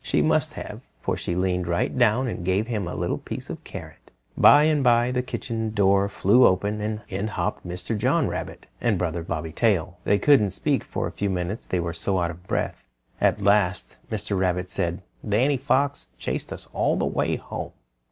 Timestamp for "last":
13.43-13.97